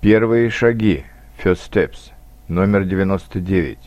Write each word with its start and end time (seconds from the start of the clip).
Первые 0.00 0.48
шаги. 0.48 1.04
First 1.44 1.70
steps. 1.70 2.12
Номер 2.48 2.84
99. 2.84 3.78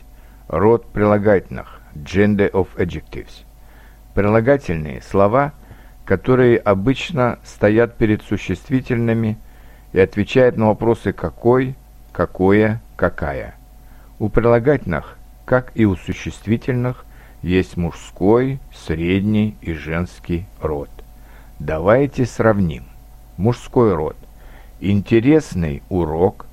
Род 0.46 0.86
прилагательных. 0.92 1.80
Gender 1.96 2.48
of 2.52 2.68
adjectives. 2.76 3.42
Прилагательные 4.14 5.02
слова, 5.02 5.52
которые 6.04 6.58
обычно 6.58 7.40
стоят 7.44 7.96
перед 7.96 8.22
существительными 8.22 9.38
и 9.92 9.98
отвечают 9.98 10.56
на 10.56 10.68
вопросы 10.68 11.12
«какой», 11.12 11.74
«какое», 12.12 12.80
«какая». 12.94 13.56
У 14.20 14.28
прилагательных, 14.28 15.18
как 15.44 15.72
и 15.74 15.84
у 15.84 15.96
существительных, 15.96 17.04
есть 17.42 17.76
мужской, 17.76 18.60
средний 18.72 19.56
и 19.62 19.72
женский 19.72 20.46
род. 20.62 20.90
Давайте 21.58 22.24
сравним. 22.24 22.84
Мужской 23.36 23.92
род. 23.92 24.16
Интересный 24.80 25.82
урок, 25.88 26.46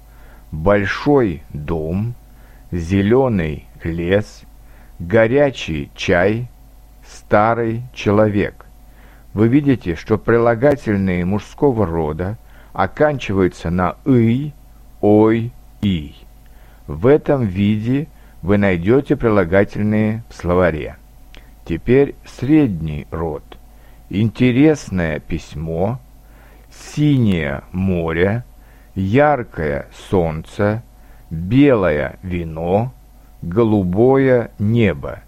большой 0.52 1.44
дом, 1.50 2.14
зеленый 2.72 3.66
лес, 3.84 4.44
горячий 5.00 5.90
чай, 5.95 6.48
старый 7.05 7.84
человек. 7.94 8.66
Вы 9.34 9.48
видите, 9.48 9.95
что 9.95 10.18
прилагательные 10.18 11.26
мужского 11.26 11.86
рода 11.86 12.38
оканчиваются 12.73 13.70
на 13.70 13.95
«ый», 14.05 14.53
«ой», 15.02 15.52
«и». 15.81 16.14
В 16.88 17.08
этом 17.08 17.45
виде 17.45 18.08
вы 18.42 18.58
найдете 18.58 19.16
прилагательные 19.16 20.23
в 20.30 20.36
словаре. 20.36 20.98
Теперь 21.66 22.16
средний 22.26 23.08
род. 23.12 23.44
Интересное 24.09 25.20
письмо, 25.20 26.00
синее 26.81 27.63
море, 27.71 28.44
яркое 28.95 29.88
солнце, 30.09 30.84
белое 31.30 32.17
вино, 32.23 32.92
голубое 33.42 34.52
небо. 34.59 35.19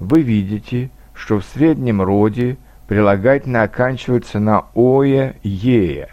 Вы 0.00 0.22
видите, 0.22 0.90
что 1.14 1.40
в 1.40 1.44
среднем 1.44 2.02
роде 2.02 2.56
прилагательно 2.86 3.62
оканчивается 3.62 4.38
на 4.38 4.66
«ое», 4.74 5.36
«ее». 5.42 6.08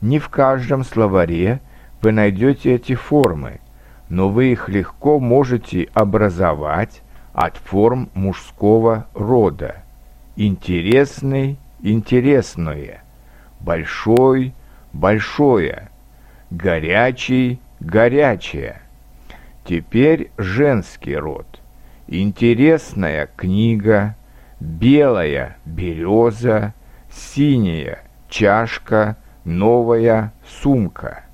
Не 0.00 0.18
в 0.18 0.28
каждом 0.28 0.84
словаре 0.84 1.60
вы 2.00 2.12
найдете 2.12 2.74
эти 2.74 2.94
формы, 2.94 3.60
но 4.08 4.28
вы 4.28 4.52
их 4.52 4.68
легко 4.68 5.20
можете 5.20 5.88
образовать 5.94 7.02
от 7.32 7.56
форм 7.56 8.10
мужского 8.14 9.06
рода. 9.14 9.76
Интересный, 10.34 11.56
интересное, 11.82 13.02
большой, 13.64 14.54
большое, 14.92 15.88
горячий, 16.50 17.60
горячее. 17.80 18.80
Теперь 19.64 20.30
женский 20.36 21.16
род. 21.16 21.46
Интересная 22.08 23.28
книга, 23.36 24.16
белая 24.60 25.56
береза, 25.64 26.74
синяя 27.10 28.00
чашка, 28.28 29.16
новая 29.44 30.32
сумка. 30.46 31.24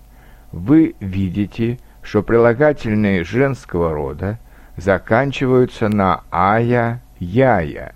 Вы 0.52 0.94
видите, 1.00 1.78
что 2.02 2.22
прилагательные 2.22 3.24
женского 3.24 3.92
рода 3.92 4.38
заканчиваются 4.76 5.88
на 5.88 6.22
«ая», 6.30 7.02
«яя». 7.18 7.92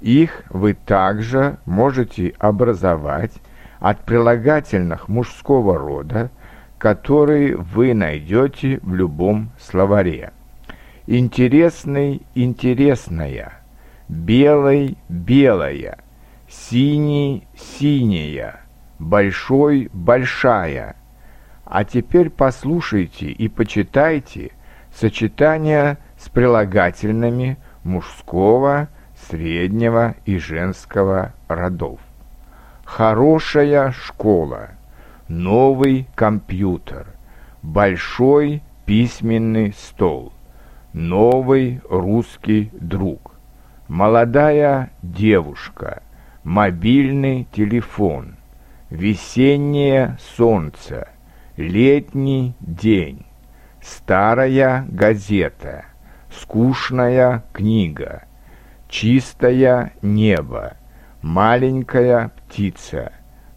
Их 0.00 0.44
вы 0.50 0.74
также 0.74 1.58
можете 1.64 2.34
образовать 2.38 3.32
от 3.78 4.04
прилагательных 4.04 5.08
мужского 5.08 5.78
рода, 5.78 6.30
которые 6.78 7.56
вы 7.56 7.94
найдете 7.94 8.80
в 8.82 8.94
любом 8.94 9.50
словаре. 9.58 10.32
Интересный– 11.06 12.22
интересная, 12.34 13.52
белый– 14.08 14.98
белая, 15.08 15.98
синий– 16.48 17.46
синяя, 17.56 18.60
большой– 18.98 19.90
большая– 19.92 20.96
а 21.70 21.84
теперь 21.84 22.30
послушайте 22.30 23.26
и 23.26 23.46
почитайте 23.48 24.52
сочетания 24.94 25.98
с 26.18 26.30
прилагательными 26.30 27.58
мужского, 27.84 28.88
среднего 29.28 30.14
и 30.24 30.38
женского 30.38 31.34
родов. 31.46 32.00
Хорошая 32.88 33.92
школа, 33.92 34.70
новый 35.28 36.08
компьютер, 36.14 37.06
большой 37.62 38.62
письменный 38.86 39.74
стол, 39.74 40.32
новый 40.94 41.82
русский 41.88 42.70
друг, 42.72 43.34
молодая 43.88 44.90
девушка, 45.02 46.02
мобильный 46.42 47.46
телефон, 47.52 48.36
весеннее 48.88 50.16
солнце– 50.36 51.08
Летний 51.58 52.54
день. 52.60 53.26
Старая 53.82 54.86
газета. 54.88 55.86
Скучная 56.30 57.42
книга. 57.52 58.22
Чистое 58.88 59.92
небо. 60.02 60.76
Маленькая 61.22 62.28
птица. 62.28 63.12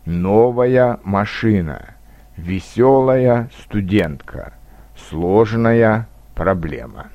Новая 0.06 1.00
машина. 1.04 1.94
Веселая 2.36 3.52
студентка. 3.62 4.54
Сложная 4.98 6.08
проблема. 6.34 7.12